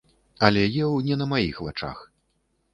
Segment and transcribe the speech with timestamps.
[0.47, 2.03] Але еў не на маіх вачах.